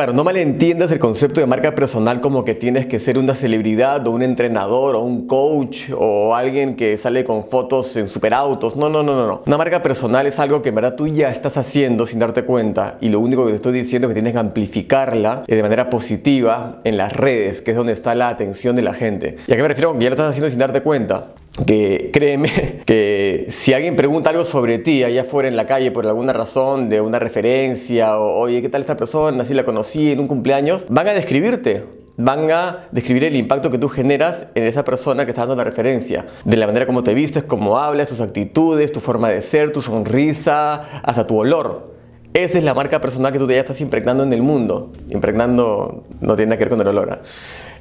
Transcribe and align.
Claro, 0.00 0.14
no 0.14 0.24
malentiendas 0.24 0.90
el 0.92 0.98
concepto 0.98 1.42
de 1.42 1.46
marca 1.46 1.74
personal 1.74 2.22
como 2.22 2.42
que 2.42 2.54
tienes 2.54 2.86
que 2.86 2.98
ser 2.98 3.18
una 3.18 3.34
celebridad 3.34 4.06
o 4.06 4.12
un 4.12 4.22
entrenador 4.22 4.96
o 4.96 5.00
un 5.00 5.26
coach 5.26 5.90
o 5.94 6.34
alguien 6.34 6.74
que 6.74 6.96
sale 6.96 7.22
con 7.22 7.50
fotos 7.50 7.94
en 7.98 8.08
superautos. 8.08 8.76
No, 8.76 8.88
no, 8.88 9.02
no, 9.02 9.14
no, 9.14 9.26
no. 9.26 9.42
Una 9.46 9.58
marca 9.58 9.82
personal 9.82 10.26
es 10.26 10.38
algo 10.38 10.62
que 10.62 10.70
en 10.70 10.76
verdad 10.76 10.96
tú 10.96 11.06
ya 11.06 11.28
estás 11.28 11.58
haciendo 11.58 12.06
sin 12.06 12.18
darte 12.18 12.44
cuenta 12.44 12.96
y 13.02 13.10
lo 13.10 13.20
único 13.20 13.44
que 13.44 13.50
te 13.50 13.56
estoy 13.56 13.74
diciendo 13.74 14.08
es 14.08 14.12
que 14.12 14.14
tienes 14.14 14.32
que 14.32 14.38
amplificarla 14.38 15.44
de 15.46 15.62
manera 15.62 15.90
positiva 15.90 16.80
en 16.84 16.96
las 16.96 17.12
redes, 17.12 17.60
que 17.60 17.72
es 17.72 17.76
donde 17.76 17.92
está 17.92 18.14
la 18.14 18.30
atención 18.30 18.76
de 18.76 18.80
la 18.80 18.94
gente. 18.94 19.36
¿Y 19.46 19.52
a 19.52 19.56
qué 19.56 19.60
me 19.60 19.68
refiero? 19.68 19.92
Que 19.98 20.04
ya 20.04 20.08
lo 20.08 20.14
estás 20.14 20.30
haciendo 20.30 20.48
sin 20.48 20.60
darte 20.60 20.80
cuenta 20.80 21.26
que 21.66 22.10
créeme 22.12 22.82
que 22.86 23.46
si 23.50 23.72
alguien 23.72 23.96
pregunta 23.96 24.30
algo 24.30 24.44
sobre 24.44 24.78
ti 24.78 25.04
allá 25.04 25.22
afuera 25.22 25.48
en 25.48 25.56
la 25.56 25.66
calle 25.66 25.90
por 25.90 26.06
alguna 26.06 26.32
razón, 26.32 26.88
de 26.88 27.00
una 27.00 27.18
referencia, 27.18 28.18
o 28.18 28.38
oye, 28.38 28.62
¿qué 28.62 28.68
tal 28.68 28.80
esta 28.80 28.96
persona? 28.96 29.42
Así 29.42 29.54
la 29.54 29.64
conocí 29.64 30.12
en 30.12 30.20
un 30.20 30.28
cumpleaños, 30.28 30.86
van 30.88 31.08
a 31.08 31.12
describirte, 31.12 31.84
van 32.16 32.50
a 32.50 32.88
describir 32.92 33.24
el 33.24 33.36
impacto 33.36 33.70
que 33.70 33.78
tú 33.78 33.88
generas 33.88 34.46
en 34.54 34.64
esa 34.64 34.84
persona 34.84 35.24
que 35.24 35.30
está 35.30 35.42
dando 35.42 35.56
la 35.56 35.64
referencia, 35.64 36.26
de 36.44 36.56
la 36.56 36.66
manera 36.66 36.86
como 36.86 37.02
te 37.02 37.14
vistes, 37.14 37.44
cómo 37.44 37.78
hablas, 37.78 38.08
tus 38.08 38.20
actitudes, 38.20 38.92
tu 38.92 39.00
forma 39.00 39.28
de 39.28 39.42
ser, 39.42 39.70
tu 39.70 39.82
sonrisa, 39.82 41.02
hasta 41.02 41.26
tu 41.26 41.38
olor. 41.38 41.90
Esa 42.32 42.58
es 42.58 42.64
la 42.64 42.74
marca 42.74 43.00
personal 43.00 43.32
que 43.32 43.40
tú 43.40 43.48
ya 43.48 43.56
estás 43.56 43.80
impregnando 43.80 44.22
en 44.22 44.32
el 44.32 44.40
mundo. 44.40 44.92
Impregnando 45.08 46.04
no 46.20 46.36
tiene 46.36 46.50
nada 46.50 46.58
que 46.58 46.64
ver 46.64 46.70
con 46.70 46.80
el 46.80 46.86
olor. 46.86 47.10
¿ah? 47.10 47.22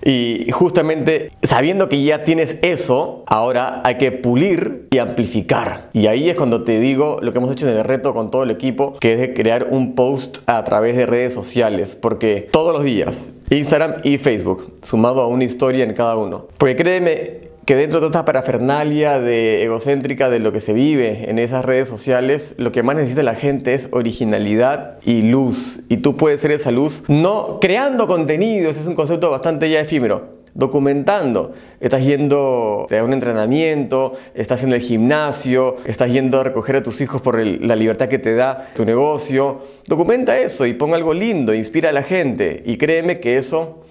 Y 0.03 0.45
justamente 0.51 1.29
sabiendo 1.43 1.89
que 1.89 2.03
ya 2.03 2.23
tienes 2.23 2.57
eso, 2.61 3.23
ahora 3.27 3.81
hay 3.83 3.97
que 3.97 4.11
pulir 4.11 4.87
y 4.91 4.97
amplificar. 4.97 5.89
Y 5.93 6.07
ahí 6.07 6.29
es 6.29 6.35
cuando 6.35 6.63
te 6.63 6.79
digo 6.79 7.19
lo 7.21 7.31
que 7.31 7.39
hemos 7.39 7.51
hecho 7.51 7.67
en 7.67 7.77
el 7.77 7.83
reto 7.83 8.13
con 8.13 8.31
todo 8.31 8.43
el 8.43 8.51
equipo, 8.51 8.97
que 8.99 9.13
es 9.13 9.19
de 9.19 9.33
crear 9.33 9.67
un 9.71 9.95
post 9.95 10.39
a 10.47 10.63
través 10.63 10.95
de 10.95 11.05
redes 11.05 11.33
sociales, 11.33 11.95
porque 11.99 12.47
todos 12.51 12.73
los 12.73 12.83
días, 12.83 13.15
Instagram 13.49 13.95
y 14.03 14.17
Facebook, 14.17 14.73
sumado 14.83 15.21
a 15.21 15.27
una 15.27 15.43
historia 15.43 15.83
en 15.83 15.93
cada 15.93 16.15
uno. 16.15 16.47
Porque 16.57 16.75
créeme, 16.75 17.49
que 17.69 17.75
dentro 17.75 17.99
de 17.99 18.07
toda 18.07 18.21
esta 18.21 18.25
parafernalia 18.25 19.19
de 19.19 19.63
egocéntrica 19.63 20.31
de 20.31 20.39
lo 20.39 20.51
que 20.51 20.59
se 20.59 20.73
vive 20.73 21.29
en 21.29 21.37
esas 21.37 21.63
redes 21.63 21.87
sociales, 21.87 22.55
lo 22.57 22.71
que 22.71 22.81
más 22.81 22.95
necesita 22.95 23.21
la 23.21 23.35
gente 23.35 23.75
es 23.75 23.89
originalidad 23.91 24.97
y 25.03 25.21
luz. 25.21 25.81
Y 25.87 25.97
tú 25.97 26.17
puedes 26.17 26.41
ser 26.41 26.49
esa 26.49 26.71
luz 26.71 27.03
no 27.07 27.59
creando 27.61 28.07
contenidos, 28.07 28.75
es 28.75 28.87
un 28.87 28.95
concepto 28.95 29.29
bastante 29.29 29.69
ya 29.69 29.81
efímero 29.81 30.39
documentando. 30.55 31.53
Estás 31.79 32.03
yendo 32.03 32.87
a 32.89 33.03
un 33.03 33.13
entrenamiento, 33.13 34.13
estás 34.33 34.63
en 34.63 34.73
el 34.73 34.81
gimnasio, 34.81 35.75
estás 35.85 36.11
yendo 36.11 36.39
a 36.39 36.43
recoger 36.43 36.77
a 36.77 36.81
tus 36.81 36.99
hijos 37.01 37.21
por 37.21 37.37
la 37.37 37.75
libertad 37.75 38.07
que 38.07 38.17
te 38.17 38.33
da 38.33 38.71
tu 38.73 38.83
negocio. 38.83 39.59
Documenta 39.85 40.39
eso 40.39 40.65
y 40.65 40.73
pon 40.73 40.95
algo 40.95 41.13
lindo, 41.13 41.53
inspira 41.53 41.89
a 41.89 41.93
la 41.93 42.01
gente 42.01 42.63
y 42.65 42.77
créeme 42.77 43.19
que 43.19 43.37
eso 43.37 43.83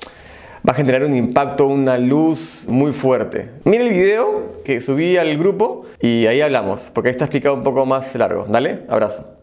va 0.68 0.72
a 0.72 0.76
generar 0.76 1.02
un 1.04 1.16
impacto, 1.16 1.66
una 1.66 1.96
luz 1.96 2.66
muy 2.68 2.92
fuerte. 2.92 3.48
Mira 3.64 3.84
el 3.84 3.90
video 3.90 4.60
que 4.64 4.82
subí 4.82 5.16
al 5.16 5.38
grupo 5.38 5.86
y 5.98 6.26
ahí 6.26 6.42
hablamos, 6.42 6.90
porque 6.92 7.08
ahí 7.08 7.12
está 7.12 7.24
explicado 7.24 7.54
un 7.54 7.62
poco 7.62 7.86
más 7.86 8.14
largo. 8.14 8.44
Dale, 8.46 8.80
abrazo. 8.88 9.37